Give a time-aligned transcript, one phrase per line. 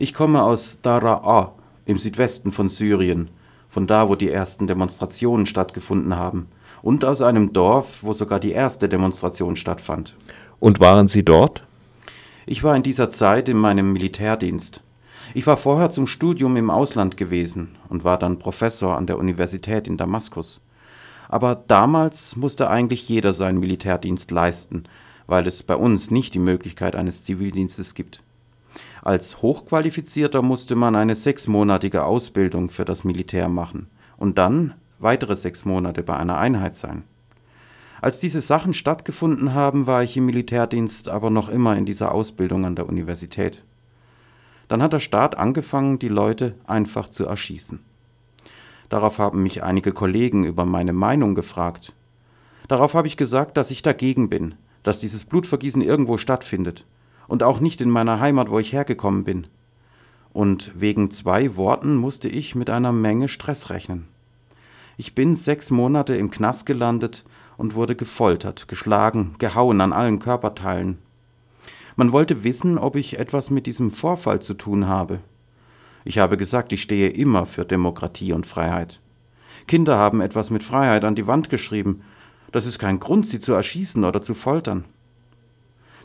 [0.00, 3.30] Ich komme aus Daraa im Südwesten von Syrien,
[3.68, 6.46] von da, wo die ersten Demonstrationen stattgefunden haben,
[6.82, 10.14] und aus einem Dorf, wo sogar die erste Demonstration stattfand.
[10.60, 11.66] Und waren Sie dort?
[12.46, 14.82] Ich war in dieser Zeit in meinem Militärdienst.
[15.34, 19.88] Ich war vorher zum Studium im Ausland gewesen und war dann Professor an der Universität
[19.88, 20.60] in Damaskus.
[21.28, 24.84] Aber damals musste eigentlich jeder seinen Militärdienst leisten,
[25.26, 28.22] weil es bei uns nicht die Möglichkeit eines Zivildienstes gibt.
[29.02, 35.64] Als Hochqualifizierter musste man eine sechsmonatige Ausbildung für das Militär machen und dann weitere sechs
[35.64, 37.04] Monate bei einer Einheit sein.
[38.00, 42.64] Als diese Sachen stattgefunden haben, war ich im Militärdienst aber noch immer in dieser Ausbildung
[42.64, 43.64] an der Universität.
[44.68, 47.80] Dann hat der Staat angefangen, die Leute einfach zu erschießen.
[48.88, 51.92] Darauf haben mich einige Kollegen über meine Meinung gefragt.
[52.68, 56.84] Darauf habe ich gesagt, dass ich dagegen bin, dass dieses Blutvergießen irgendwo stattfindet
[57.28, 59.46] und auch nicht in meiner Heimat, wo ich hergekommen bin.
[60.32, 64.08] Und wegen zwei Worten musste ich mit einer Menge Stress rechnen.
[64.96, 67.24] Ich bin sechs Monate im Knast gelandet
[67.56, 70.98] und wurde gefoltert, geschlagen, gehauen an allen Körperteilen.
[71.94, 75.20] Man wollte wissen, ob ich etwas mit diesem Vorfall zu tun habe.
[76.04, 79.00] Ich habe gesagt, ich stehe immer für Demokratie und Freiheit.
[79.66, 82.02] Kinder haben etwas mit Freiheit an die Wand geschrieben.
[82.52, 84.84] Das ist kein Grund, sie zu erschießen oder zu foltern.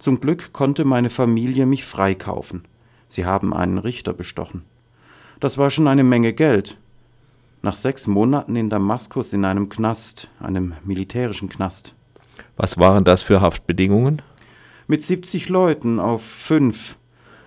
[0.00, 2.64] Zum Glück konnte meine Familie mich freikaufen.
[3.08, 4.64] Sie haben einen Richter bestochen.
[5.40, 6.78] Das war schon eine Menge Geld.
[7.60, 11.94] Nach sechs Monaten in Damaskus in einem Knast, einem militärischen Knast.
[12.56, 14.22] Was waren das für Haftbedingungen?
[14.86, 16.96] Mit 70 Leuten auf fünf,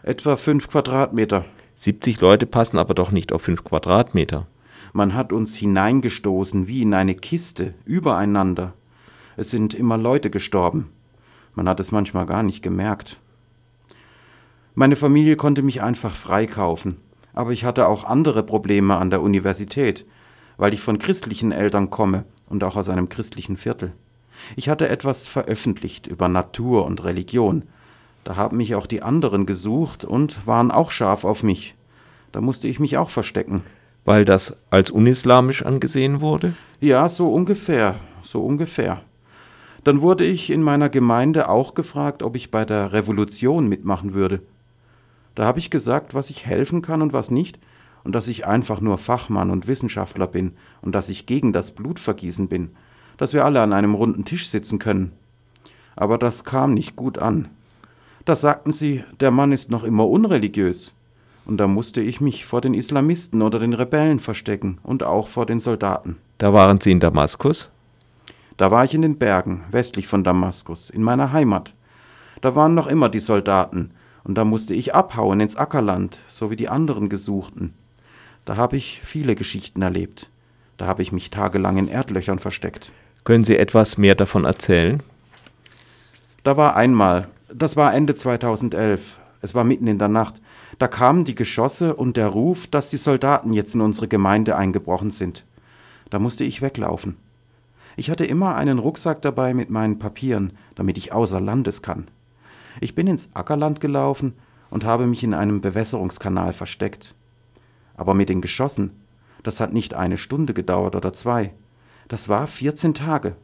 [0.04, 1.46] etwa fünf Quadratmeter.
[1.78, 4.46] 70 Leute passen aber doch nicht auf fünf Quadratmeter.
[4.94, 8.74] Man hat uns hineingestoßen wie in eine Kiste, übereinander.
[9.38, 10.92] Es sind immer Leute gestorben.
[11.56, 13.20] Man hat es manchmal gar nicht gemerkt.
[14.76, 16.98] Meine Familie konnte mich einfach freikaufen,
[17.34, 20.06] aber ich hatte auch andere Probleme an der Universität,
[20.58, 23.94] weil ich von christlichen Eltern komme und auch aus einem christlichen Viertel.
[24.56, 27.64] Ich hatte etwas veröffentlicht über Natur und Religion.
[28.24, 31.76] Da haben mich auch die anderen gesucht und waren auch scharf auf mich.
[32.32, 33.64] Da musste ich mich auch verstecken.
[34.06, 36.56] Weil das als unislamisch angesehen wurde?
[36.82, 39.02] Ja, so ungefähr, so ungefähr.
[39.84, 44.42] Dann wurde ich in meiner Gemeinde auch gefragt, ob ich bei der Revolution mitmachen würde.
[45.36, 47.60] Da habe ich gesagt, was ich helfen kann und was nicht,
[48.04, 52.48] und dass ich einfach nur Fachmann und Wissenschaftler bin und dass ich gegen das Blutvergießen
[52.48, 52.72] bin
[53.18, 55.12] dass wir alle an einem runden Tisch sitzen können.
[55.96, 57.50] Aber das kam nicht gut an.
[58.26, 60.94] Da sagten sie, der Mann ist noch immer unreligiös.
[61.46, 65.46] Und da musste ich mich vor den Islamisten oder den Rebellen verstecken und auch vor
[65.46, 66.18] den Soldaten.
[66.38, 67.70] Da waren Sie in Damaskus?
[68.58, 71.74] Da war ich in den Bergen, westlich von Damaskus, in meiner Heimat.
[72.42, 73.92] Da waren noch immer die Soldaten,
[74.24, 77.74] und da musste ich abhauen ins Ackerland, so wie die anderen Gesuchten.
[78.46, 80.30] Da habe ich viele Geschichten erlebt.
[80.78, 82.92] Da habe ich mich tagelang in Erdlöchern versteckt.
[83.24, 85.02] Können Sie etwas mehr davon erzählen?
[86.44, 90.42] Da war einmal, das war Ende 2011, es war mitten in der Nacht,
[90.78, 95.12] da kamen die Geschosse und der Ruf, dass die Soldaten jetzt in unsere Gemeinde eingebrochen
[95.12, 95.46] sind.
[96.10, 97.16] Da musste ich weglaufen.
[97.96, 102.08] Ich hatte immer einen Rucksack dabei mit meinen Papieren, damit ich außer Landes kann.
[102.82, 104.34] Ich bin ins Ackerland gelaufen
[104.70, 107.16] und habe mich in einem Bewässerungskanal versteckt.
[107.96, 108.92] Aber mit den Geschossen,
[109.44, 111.54] das hat nicht eine Stunde gedauert oder zwei.
[112.08, 113.36] Das war 14 Tage.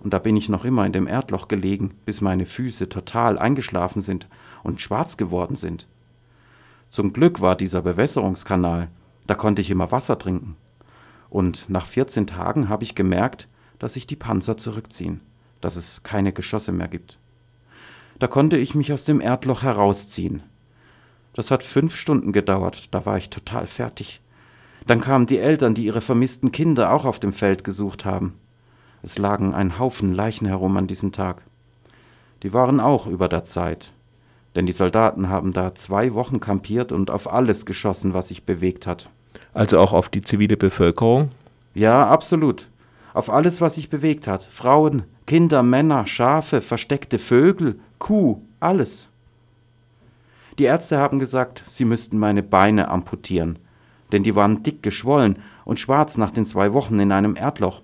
[0.00, 4.00] Und da bin ich noch immer in dem Erdloch gelegen, bis meine Füße total eingeschlafen
[4.00, 4.28] sind
[4.62, 5.86] und schwarz geworden sind.
[6.88, 8.88] Zum Glück war dieser Bewässerungskanal,
[9.26, 10.56] da konnte ich immer Wasser trinken.
[11.28, 15.20] Und nach 14 Tagen habe ich gemerkt, dass sich die Panzer zurückziehen,
[15.60, 17.18] dass es keine Geschosse mehr gibt.
[18.18, 20.42] Da konnte ich mich aus dem Erdloch herausziehen.
[21.34, 24.20] Das hat fünf Stunden gedauert, da war ich total fertig.
[24.86, 28.34] Dann kamen die Eltern, die ihre vermissten Kinder auch auf dem Feld gesucht haben.
[29.02, 31.42] Es lagen ein Haufen Leichen herum an diesem Tag.
[32.42, 33.92] Die waren auch über der Zeit,
[34.56, 38.86] denn die Soldaten haben da zwei Wochen kampiert und auf alles geschossen, was sich bewegt
[38.86, 39.08] hat.
[39.52, 41.30] Also auch auf die zivile Bevölkerung?
[41.74, 42.68] Ja, absolut.
[43.14, 44.42] Auf alles, was sich bewegt hat.
[44.42, 49.08] Frauen, Kinder, Männer, Schafe, versteckte Vögel, Kuh, alles.
[50.58, 53.58] Die Ärzte haben gesagt, sie müssten meine Beine amputieren,
[54.10, 57.82] denn die waren dick geschwollen und schwarz nach den zwei Wochen in einem Erdloch.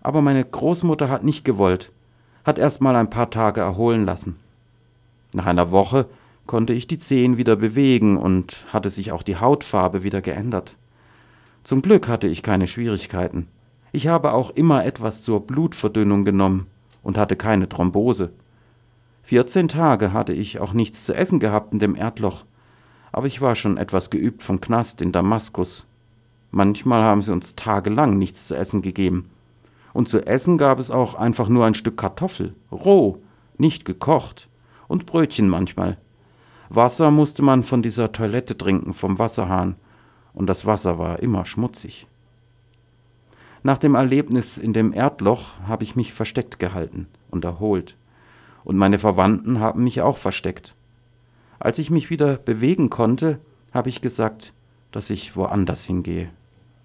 [0.00, 1.92] Aber meine Großmutter hat nicht gewollt,
[2.44, 4.36] hat erst mal ein paar Tage erholen lassen.
[5.32, 6.06] Nach einer Woche
[6.46, 10.76] konnte ich die Zehen wieder bewegen und hatte sich auch die Hautfarbe wieder geändert.
[11.62, 13.48] Zum Glück hatte ich keine Schwierigkeiten.
[13.92, 16.66] Ich habe auch immer etwas zur Blutverdünnung genommen
[17.02, 18.32] und hatte keine Thrombose.
[19.24, 22.44] 14 Tage hatte ich auch nichts zu essen gehabt in dem Erdloch,
[23.12, 25.86] Aber ich war schon etwas geübt vom Knast in Damaskus.
[26.52, 29.30] Manchmal haben sie uns tagelang nichts zu essen gegeben.
[29.92, 33.18] Und zu essen gab es auch einfach nur ein Stück Kartoffel, roh,
[33.58, 34.48] nicht gekocht,
[34.86, 35.98] und Brötchen manchmal.
[36.68, 39.74] Wasser musste man von dieser Toilette trinken, vom Wasserhahn,
[40.32, 42.06] und das Wasser war immer schmutzig.
[43.62, 47.96] Nach dem Erlebnis in dem Erdloch habe ich mich versteckt gehalten und erholt,
[48.64, 50.74] und meine Verwandten haben mich auch versteckt.
[51.58, 53.38] Als ich mich wieder bewegen konnte,
[53.72, 54.52] habe ich gesagt,
[54.92, 56.30] dass ich woanders hingehe.